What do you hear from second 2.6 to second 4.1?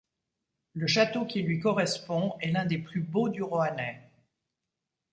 des plus beaux du Roannais.